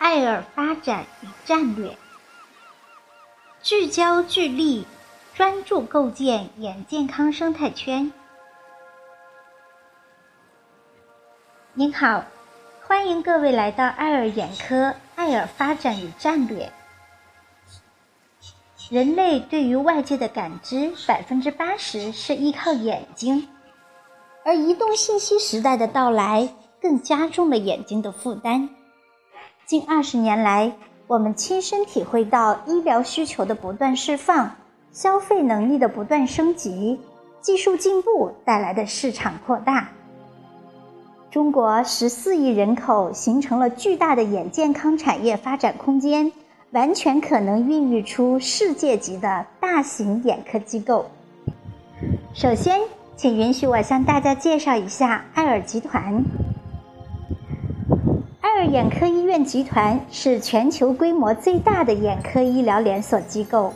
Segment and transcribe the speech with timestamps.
[0.00, 1.94] 爱尔发展与战略，
[3.62, 4.86] 聚焦聚力，
[5.34, 8.10] 专注构建眼健康生态圈。
[11.74, 12.24] 您好，
[12.86, 16.72] 欢迎各位来到爱尔眼科爱尔发展与战略。
[18.88, 23.46] 人类对于外界的感知，百分之八十是依靠眼睛，
[24.46, 26.48] 而移动信息时代的到来，
[26.80, 28.70] 更加重了眼睛的负担。
[29.70, 30.72] 近二十年来，
[31.06, 34.56] 我们亲身体会到医疗需求的不断释放、
[34.90, 36.98] 消费能力的不断升级、
[37.40, 39.90] 技术进步带来的市场扩大。
[41.30, 46.32] 中国十四亿人口形成了巨大的眼健康产业发展空间，
[46.72, 51.06] 完全可能孕育出世界级的大型眼科机构。
[52.34, 52.80] 首先，
[53.14, 56.24] 请允许我向大家介绍一下爱尔集团。
[58.60, 63.72] 尔眼科医院集团是全球规模最大的眼科医疗连锁机构，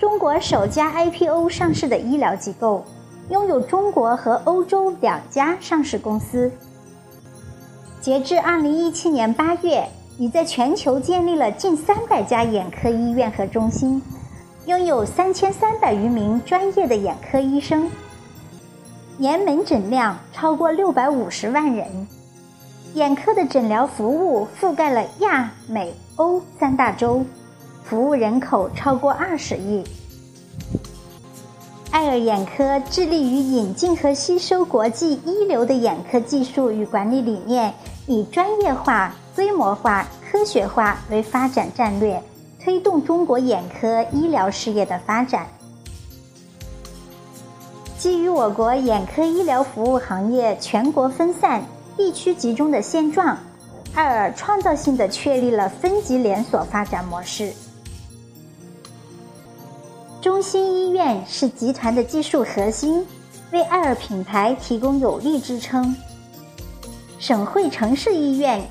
[0.00, 2.84] 中国首家 IPO 上市的医疗机构，
[3.30, 6.50] 拥有中国和欧洲两家上市公司。
[8.00, 9.86] 截至2017年8月，
[10.18, 14.02] 已在全球建立了近300家眼科医院和中心，
[14.66, 17.88] 拥有3300余名专业的眼科医生，
[19.18, 22.08] 年门诊量超过650万人。
[22.94, 27.24] 眼科的诊疗服务覆盖了亚美欧三大洲，
[27.84, 29.84] 服务人口超过二十亿。
[31.90, 37.72] 爱尔眼科致力于引进和吸收国际一流的眼科技术与管理理念，
[38.06, 42.22] 以专业化、规模化、科学化为发展战略，
[42.58, 45.46] 推动中国眼科医疗事业的发展。
[47.98, 51.62] 基于我国眼科医疗服务行业全国分散。
[51.96, 53.38] 地区集中的现状，
[53.94, 57.52] 爱尔创造性的确立了分级连锁发展模式。
[60.20, 63.06] 中心医院是集团的技术核心，
[63.50, 65.94] 为爱尔品牌提供有力支撑。
[67.18, 68.62] 省会城市医院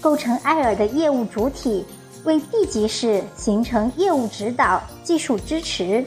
[0.00, 1.86] 构成爱尔的业务主体，
[2.24, 6.04] 为地级市形成业务指导、技术支持。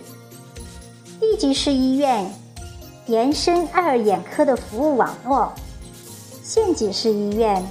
[1.20, 2.32] 地级市医院
[3.08, 5.52] 延伸爱尔眼科的服务网络。
[6.50, 7.64] 县级市医院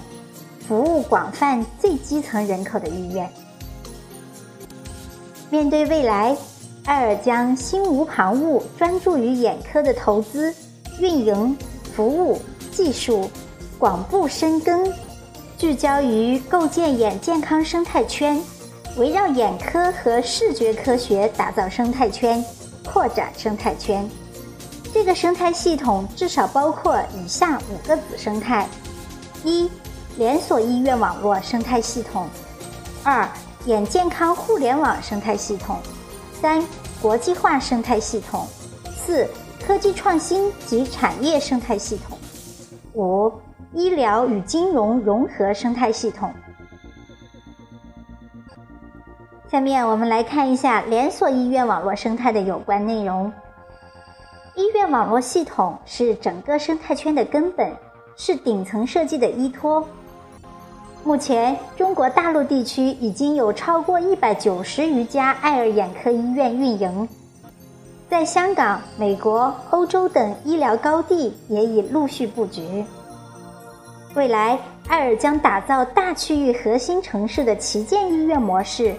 [0.68, 3.28] 服务广泛最基层人口的医院。
[5.50, 6.36] 面对未来，
[6.84, 10.54] 爱尔将心无旁骛，专注于眼科的投资、
[11.00, 11.58] 运营、
[11.92, 12.40] 服务、
[12.70, 13.28] 技术，
[13.80, 14.92] 广布深耕，
[15.56, 18.40] 聚焦于构建眼健康生态圈，
[18.96, 22.44] 围绕眼科和视觉科学打造生态圈，
[22.84, 24.08] 扩展生态圈。
[24.98, 28.66] 这个生态系统至少包括以下五个子生态：
[29.44, 29.70] 一、
[30.16, 32.26] 连锁医院网络生态系统；
[33.04, 33.26] 二、
[33.66, 35.76] 眼健康互联网生态系统；
[36.40, 36.60] 三、
[37.00, 38.44] 国际化生态系统；
[38.92, 39.24] 四、
[39.64, 42.18] 科技创新及产业生态系统；
[42.94, 43.32] 五、
[43.72, 46.34] 医疗与金融融合生态系统。
[49.48, 53.32] 下面我们来看一下连锁医院网络生态的有关内容。
[54.58, 57.72] 医院网络系统是整个生态圈的根本，
[58.16, 59.86] 是顶层设计的依托。
[61.04, 67.08] 目前，中国大陆地区已经有超过一百九十余家爱尔眼科医院运营，
[68.10, 72.84] 在香港、美国、欧洲等医疗高地也已陆续布局。
[74.16, 74.58] 未来，
[74.88, 78.92] 爱尔将打造大区域核心城市的旗舰医院模式，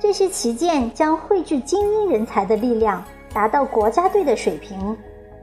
[0.00, 3.04] 这些旗舰将汇聚精英人才的力量。
[3.34, 4.96] 达到国家队的水平，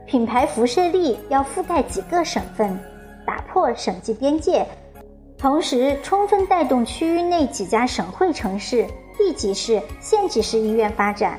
[0.06, 2.76] 品牌辐射力要覆盖几个省份，
[3.26, 4.66] 打破省级边界，
[5.36, 8.86] 同时充分带动区域内几家省会城市、
[9.18, 11.36] 地级市、县级市医院发展，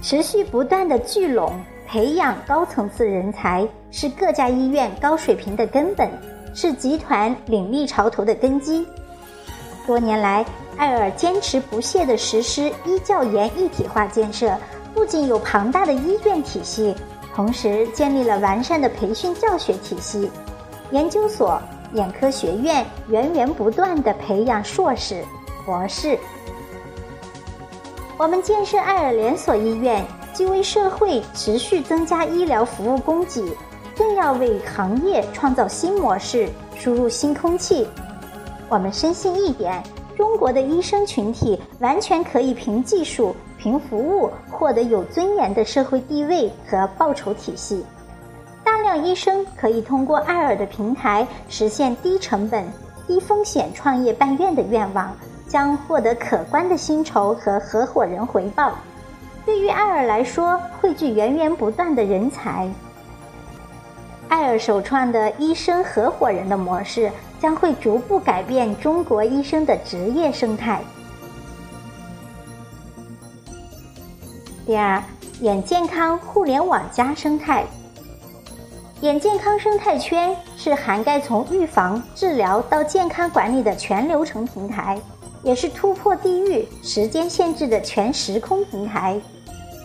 [0.00, 1.52] 持续不断的聚拢
[1.86, 6.10] 培养高层次人才，是各家医院高水平的根本，
[6.54, 8.86] 是集团领力潮头的根基。
[9.86, 10.46] 多年来，
[10.78, 14.56] 爱尔坚持不懈地实施医教研一体化建设。
[14.94, 16.94] 不仅有庞大的医院体系，
[17.34, 20.30] 同时建立了完善的培训教学体系，
[20.90, 21.60] 研究所、
[21.94, 25.24] 眼科学院源源不断地培养硕士、
[25.64, 26.18] 博士。
[28.18, 33.56] 我们建设爱尔连锁医院，既为社会持续增加医疗服务供给，
[33.96, 36.48] 更要为行业创造新模式、
[36.78, 37.88] 输入新空气。
[38.68, 39.82] 我们深信一点：
[40.16, 43.34] 中国的医生群体完全可以凭技术。
[43.62, 47.86] 凭服务获得有尊严的社会地位和报酬体系，
[48.64, 52.66] 大量医生可以通过爱尔的平台实现低成本、
[53.06, 55.14] 低风险创业办院的愿望，
[55.46, 58.72] 将获得可观的薪酬和合伙人回报。
[59.46, 62.68] 对于爱尔来说，汇聚源源不断的人才。
[64.26, 67.08] 爱尔首创的医生合伙人的模式，
[67.40, 70.80] 将会逐步改变中国医生的职业生态。
[74.64, 75.02] 第二，
[75.40, 77.64] 眼健康互联网加生态。
[79.00, 84.96] 眼健康生态圈是涵盖从预防、治疗到健康管理的全流程平台，
[85.42, 89.20] 也是突破地域、时间限制的全时空平台。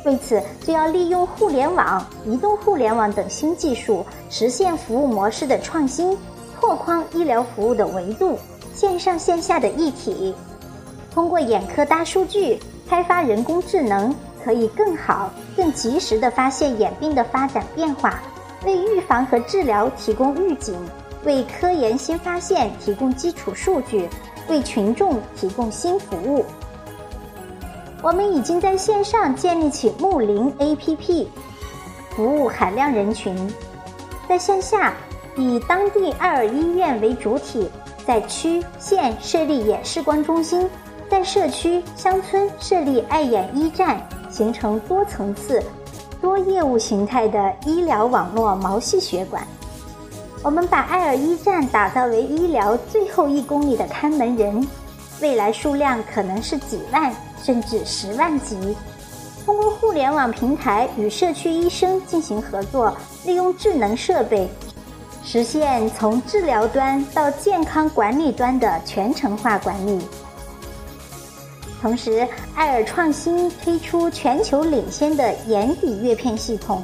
[0.06, 6.16] 为此，就要利用互联网、移动互联网等新技术，实现服务模式的创新，
[6.62, 8.38] 拓宽医疗服务的维度，
[8.76, 10.36] 线上线下的一体。
[11.12, 18.20] 通过眼科大数据开发人工智能，可以更好、更及时地发现眼病的发展变化，
[18.66, 20.76] 为预防和治疗提供预警，
[21.24, 24.10] 为科研新发现提供基础数据，
[24.50, 26.46] 为群众提供新服务。
[28.02, 31.28] 我们已经在线上建立起木林 APP，
[32.12, 33.36] 服务海量人群；
[34.30, 34.94] 在线下，
[35.36, 37.70] 以当地爱尔医院为主体，
[38.06, 40.70] 在区县设立眼视光中心，
[41.10, 44.00] 在社区乡村设立爱眼一站，
[44.30, 45.64] 形成多层次、
[46.22, 49.46] 多业务形态的医疗网络毛细血管。
[50.44, 54.68] 我们把爱尔一站打造为医疗最后一公里的看门人，
[55.22, 57.14] 未来数量可能是几万。
[57.44, 58.76] 甚至十万级，
[59.46, 62.92] 通过互联网平台与社区医生进行合作，
[63.26, 64.50] 利用智能设备，
[65.24, 70.02] 实现从治疗端到健康管理端的全程化管理。
[71.88, 76.84] 同时，爱尔创新推出全球领先的眼底阅片系统，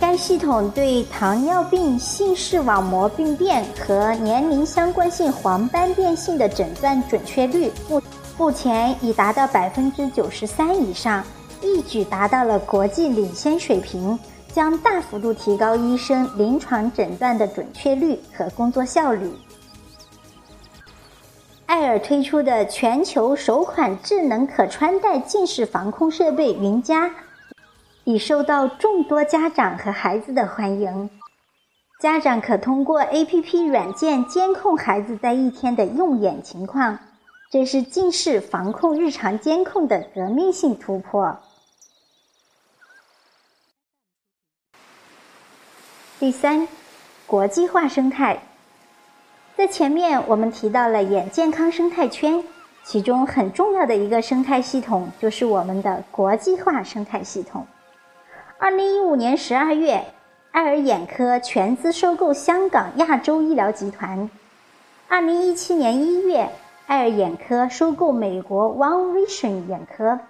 [0.00, 8.00] 该系统对糖尿病性视网膜病变和年龄相关性黄斑变性的诊断准确率目。
[8.38, 11.22] 目前已达到百分之九十三以上，
[11.60, 14.18] 一举达到了国际领先水平，
[14.50, 19.30] 将大幅度提高医生临床诊断的准确率和工作效率。
[21.70, 27.14] 爱尔推出的全球首款智能可穿戴近视防控设备“云家”，
[28.02, 31.08] 已受到众多家长和孩子的欢迎。
[32.00, 36.98] 家长可通过 APP 软件监控孩子在一天的用眼情况。
[37.52, 41.38] 这是近视防控日常监控的革命性突破。
[46.18, 46.66] 第三，
[47.28, 48.49] 国际化生态。
[49.60, 52.42] 在前面我们提到了眼健康生态圈，
[52.82, 57.66] 其中很重要的一个生态系统就是我们的国际化生态系统。
[58.58, 60.02] 二零一五年十二月，
[60.50, 64.30] 爱尔眼科全资收购香港亚洲医疗集团。
[65.08, 66.48] 二零一七年一月。
[66.86, 70.20] 爱尔眼科收购美国 One Vision 眼科。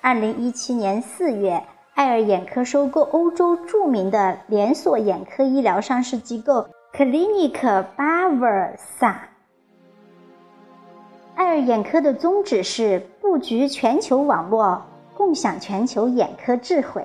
[0.00, 1.62] 二零一七年四月，
[1.94, 9.16] 爱尔眼科收购欧洲著名的连锁眼科医疗上市机构 Clinic Bavesa。
[11.34, 14.80] 爱尔眼科的宗旨是布局全球网络，
[15.16, 17.04] 共享全球眼科智慧。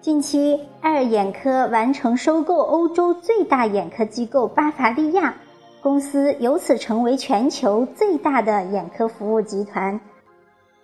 [0.00, 5.34] 近期，爱尔眼科完成收购欧洲最大眼科机构巴伐利亚。
[5.82, 10.00] 公司由此成为全球最大的眼科服务集团，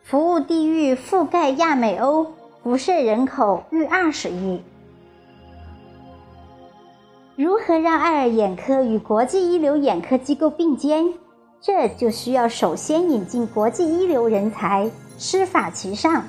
[0.02, 2.26] 服务地域覆盖亚美欧，
[2.62, 4.60] 辐射人口逾二十亿。
[7.34, 11.14] 如何让爱尔眼科与国际一流眼科机构并肩？
[11.62, 16.24] 这就需要首先引进国际一流人才，师法其上，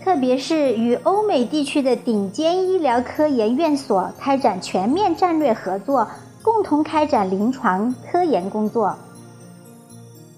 [0.00, 6.06] 特别是与欧美地区的顶尖医疗科研院所开展全面战略合作。
[6.40, 8.94] 共同开展临床科研工作。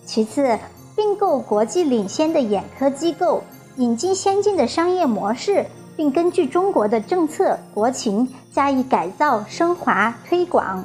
[0.04, 0.58] 其次，
[0.96, 3.44] 并购国际领先的眼科机构，
[3.76, 5.66] 引进先进的商业模式，
[6.00, 10.82] 并根据中国的政策国情加以改造、升华、推广。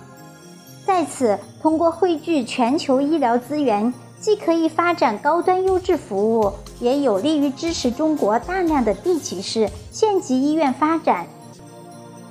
[0.86, 11.26] 在此，通过汇聚全球医疗资源，既可以发展高端优质服务，也有利于支持中国大量的地级市、县级医院发展，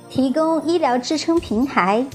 [0.07, 2.05] 提供医疗支撑平台。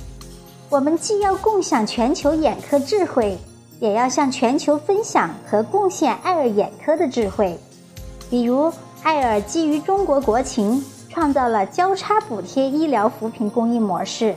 [0.68, 3.36] 我们既要共享全球眼科智慧，
[3.80, 7.58] 也要向全球分享和贡献爱尔眼科的智慧。
[8.30, 8.72] 比如，
[9.02, 14.34] 爱尔基于中国国情，创造了交叉补贴医疗扶贫公益模式。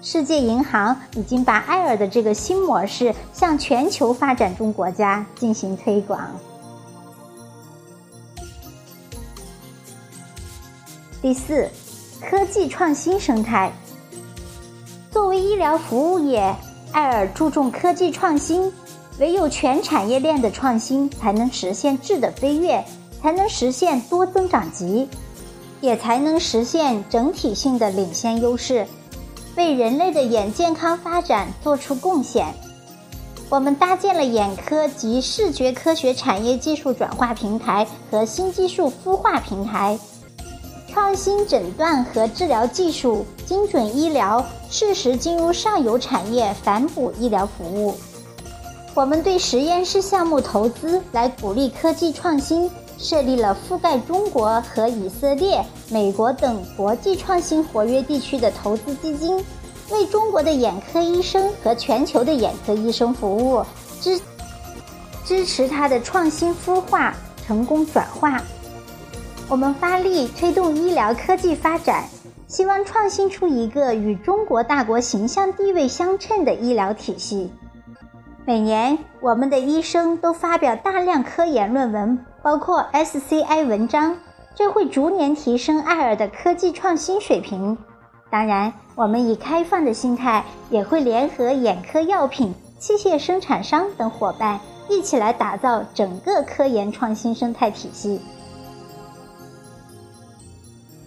[0.00, 6.20] 世界银行已经把爱尔的这个新模式向全球发展中国家进行推广。
[11.20, 11.68] 第四，
[12.20, 13.72] 科技创新生态。
[15.10, 16.54] 作为医疗服务业，
[16.92, 18.72] 爱尔注重科技创新，
[19.18, 22.84] 唯有全产业链的创新，才能实现质的飞跃，
[23.22, 25.08] 才能实现多增长极，
[25.80, 28.86] 也才能实现整体性的领先优势，
[29.56, 32.46] 为人类的眼健康发展做出贡献。
[33.48, 39.96] 我们搭建了眼科及视觉科学产业技术转化平台和新技术孵化平台，
[40.92, 47.94] 创新诊断和治疗技术、精准医疗适时进入上游产业反哺医疗服务。
[48.94, 59.44] 我们对实验室项目投资来鼓励科技创新，设立了覆盖中国和以色列、美国等国际创新活跃地区的投资基金。
[59.88, 63.64] 为中国的眼科医生和全球的眼科医生服务，
[64.00, 64.20] 支
[65.24, 67.14] 支持他的创新孵化、
[67.46, 68.42] 成功转化。
[69.48, 72.04] 我们发力推动医疗科技发展，
[72.48, 77.52] 希望创新出一个与中国大国形象地位相称的医疗体系。
[78.44, 84.16] 每年，我们的医生都发表大量科研论文，包括 SCI 文章，
[84.54, 87.76] 这会逐年提升爱尔的科技创新水平。
[88.30, 98.20] 当然，我们以开放的心态，也会联合眼科药品、器械生产商等伙伴，一起来打造整个科研创新生态体系。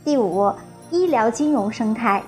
[0.04, 0.52] 第五，
[0.92, 2.22] 医疗金融生态。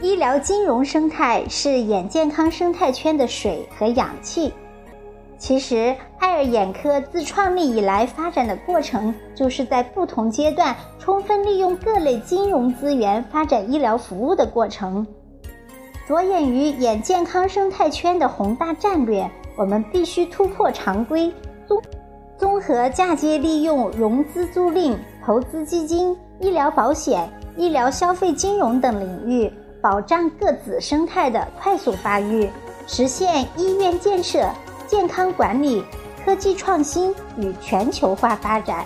[0.00, 4.54] 医疗金融生态是眼健康生态圈的水和氧气。
[5.40, 15.04] 其实，爱尔眼科自创立以来发展的过程，就是在不同阶段充分利用各类金融资源发展医疗服务的过程。
[16.06, 21.32] 着眼于眼健康生态圈的宏大战略，我们必须突破常规，
[21.66, 21.82] 综
[22.36, 24.94] 综合嫁接利用融资租赁、
[25.24, 32.46] 投资基金、医疗保险、医疗消费金融等领域，保障各子生态的快速发育，
[32.86, 34.46] 实现医院建设。
[34.90, 35.84] 健康管理、
[36.24, 38.84] 科技创新与全球化发展。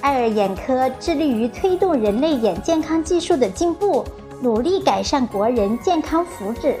[0.00, 4.04] 爱尔眼科致力于推动人类眼健康技术的进步，
[4.40, 6.76] 努力改善国人健康福祉。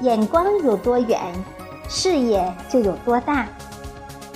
[0.00, 1.16] 眼光有多远，
[1.88, 3.46] 视野就有多大。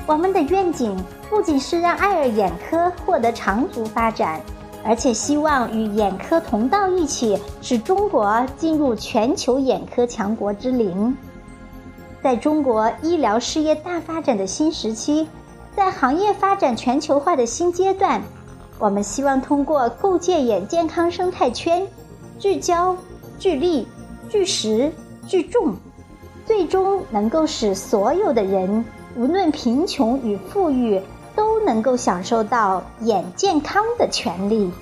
[0.06, 0.96] 我们的愿景
[1.28, 4.40] 不仅是让爱尔眼科获得长足发展。
[4.86, 11.16] 而且希望与眼科同道一起，使中国进入全球眼科强国之林。
[12.22, 15.26] 在中国医疗事业大发展的新时期，
[15.74, 18.22] 在行业发展全球化的新阶段，
[18.78, 21.84] 我们希望通过构建眼健康生态圈，
[22.38, 22.96] 聚焦、
[23.40, 23.88] 聚力、
[24.28, 24.92] 聚实、
[25.26, 25.74] 聚众，
[26.46, 28.84] 最终能够使所有的人，
[29.16, 31.00] 无论贫穷与富裕。
[31.36, 34.72] 都能够享受到眼健康的权利。